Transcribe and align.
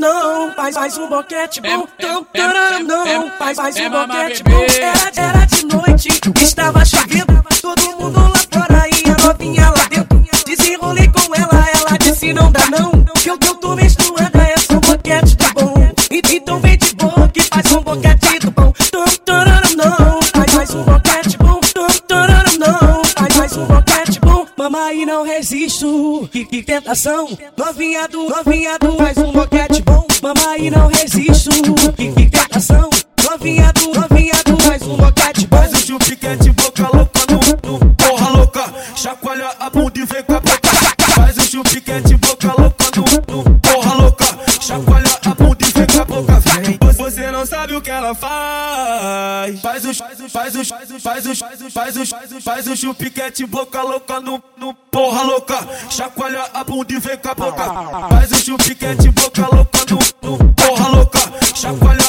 não, 0.00 0.54
faz, 0.54 0.98
um 0.98 1.08
boquete 1.08 1.60
bom. 1.60 1.86
Tão, 1.98 2.24
faz, 3.38 3.58
um 3.76 3.90
boquete 3.90 4.42
bom. 4.42 4.64
Era, 4.80 5.28
era 5.28 5.46
de 5.46 5.66
noite, 5.66 6.08
estava 6.42 6.84
chovendo. 6.84 6.99
Mamãe, 24.90 25.06
não 25.06 25.22
resisto, 25.22 26.28
que, 26.32 26.44
que 26.44 26.64
tentação. 26.64 27.28
Novinha 27.56 28.08
do, 28.08 28.28
novinha 28.28 28.76
do, 28.76 28.96
faz 28.96 29.18
um 29.18 29.30
boquete 29.30 29.82
bom. 29.82 30.04
Mamãe, 30.20 30.68
não 30.68 30.88
resisto, 30.88 31.50
que, 31.96 32.10
que 32.10 32.28
tentação. 32.28 32.90
Novinha 33.22 33.72
do, 33.72 33.94
novinha 33.94 34.34
do, 34.44 34.60
faz 34.60 34.82
um 34.82 34.96
boquete 34.96 35.46
bom. 35.46 35.58
Faz 35.58 35.72
o 35.74 35.86
chupiquete, 35.86 36.50
boca 36.50 36.88
louca 36.92 37.19
sabe 47.50 47.74
o 47.74 47.82
que 47.82 47.90
ela 47.90 48.14
faz. 48.14 49.60
Faz 49.60 49.84
o 49.84 49.92
faz 49.92 50.20
o 50.20 50.28
faz 50.28 50.54
o 50.54 50.64
faz 50.64 50.90
o 50.90 51.00
faz 51.00 51.26
o 51.26 51.34
faz 51.34 51.60
o 51.60 51.70
faz 51.70 51.96
o 51.96 52.06
faz 52.06 52.32
o 52.32 52.40
faz 52.40 52.66
o 52.68 52.76
chupiquete, 52.76 53.44
boca 53.44 53.82
louca 53.82 54.20
no, 54.20 54.40
no 54.56 54.72
porra 54.72 55.22
louca. 55.22 55.58
Chacoalha 55.90 56.44
a 56.54 56.62
bunda 56.62 56.92
e 56.92 57.00
vem 57.00 57.18
com 57.18 57.28
a 57.28 57.34
boca. 57.34 57.64
Faz 58.08 58.30
o 58.30 58.36
chupiquete, 58.36 59.10
boca 59.10 59.46
louca 59.52 59.80
no, 59.90 59.98
no 60.30 60.54
porra 60.54 60.88
louca. 60.88 61.18
Chacoalha 61.54 61.99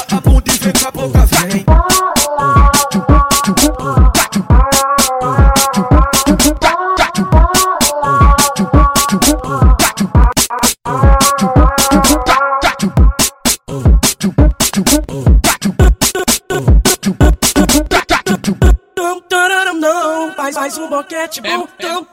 boquete 21.02 21.40
bom. 21.40 21.68
Tão, 21.78 22.06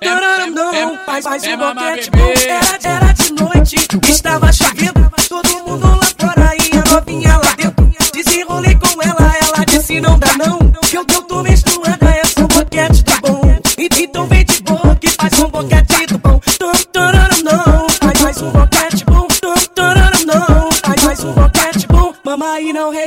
não, 0.51 0.97
faz, 1.05 1.23
faz 1.23 1.43
um 1.43 1.57
boquete 1.57 2.09
bom. 2.11 2.33
Era, 2.47 2.95
era 2.95 3.13
de 3.13 3.33
noite, 3.33 3.75
estava 4.09 4.51
chovendo. 4.51 5.11
Todo 5.27 5.49
mundo 5.65 5.87
lá 5.87 6.07
fora 6.19 6.55
e 6.55 6.77
a 6.77 6.93
novinha 6.93 7.37
lá 7.37 7.55
dentro. 7.55 7.89
Desenrolei 8.13 8.75
com 8.75 9.01
ela, 9.01 9.33
ela 9.41 9.65
disse 9.65 10.01
não 10.01 10.17
dá 10.17 10.33
não. 10.37 10.58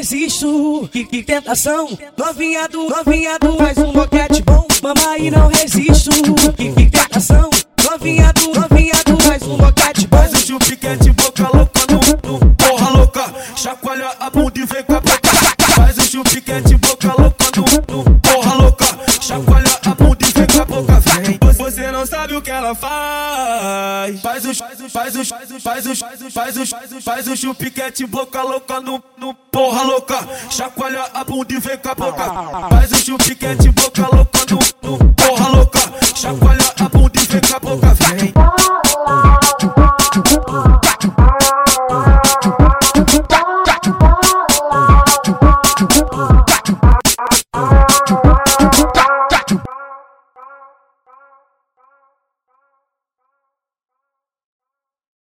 Não 0.03 0.09
resisto, 0.09 0.89
que, 0.91 1.05
que 1.05 1.23
tentação. 1.23 1.97
Novinha 2.19 2.67
do, 2.67 2.89
novinha 2.89 3.39
do, 3.39 3.57
faz 3.57 3.79
um 3.79 3.93
boquete 3.93 4.43
bom. 4.43 4.67
Mamãe, 4.83 5.31
não 5.31 5.47
resisto, 5.47 6.11
que, 6.57 6.73
que 6.73 6.91
tentação. 6.91 7.49
Novinha 7.89 8.33
do, 8.33 8.53
novinha 8.53 8.95
do, 9.07 9.23
faz 9.23 9.45
um 9.45 9.57
boquete 9.57 10.09
bom. 10.09 10.17
Faz 10.17 10.33
o 10.33 10.39
chupiquete, 10.39 11.09
boca 11.13 11.49
louca 11.57 11.81
no, 11.89 12.33
no 12.33 12.55
porra 12.57 12.91
louca. 12.91 13.35
Chacoalha 13.55 14.11
a 14.19 14.29
bunda 14.29 14.59
e 14.59 14.67
vem 14.67 14.83
com 14.83 14.97
a 14.97 15.01
boca. 15.01 15.21
Faz 15.77 15.97
o 15.97 16.03
chupiquete, 16.03 16.75
boca 16.75 17.15
louca 17.17 17.47
no, 17.57 17.97
no 17.97 18.19
porra 18.19 18.55
louca. 18.55 18.87
Chacoalha 19.21 19.79
a 19.85 19.95
bunda 19.95 20.27
e 20.27 20.33
vem 20.33 20.47
com 20.49 20.63
a 20.63 20.65
boca. 20.65 21.01
Vem. 21.01 21.39
Você 21.59 21.93
não 21.93 22.05
sabe 22.05 22.35
o 22.35 22.43
que 22.43 22.51
ela 22.51 22.75
faz. 22.75 23.92
Faz 24.21 24.45
os, 24.45 24.59
faz 24.59 24.81
os, 24.81 24.93
faz 24.93 25.17
os, 25.17 25.29
faz 25.29 25.47
os, 25.47 25.63
faz 25.63 25.87
os, 25.87 25.99
faz 26.33 26.57
os, 26.57 27.05
faz 27.05 27.29
os, 27.29 27.39
chupiquete, 27.39 28.07
boca 28.07 28.43
louca 28.43 28.81
no, 28.81 29.03
no 29.17 29.35
porra 29.35 29.83
louca. 29.83 30.19
Chacoalha 30.51 31.05
a 31.15 31.25
bunda 31.25 31.53
e 31.53 31.59
vem 31.59 31.79
com 31.79 31.89
a 31.89 31.95
boca. 31.95 32.69
Faz 32.69 32.93
o 32.93 32.97
chupiquete, 32.97 33.69
boca 33.71 34.09
louca 34.15 34.39
no 34.51 34.62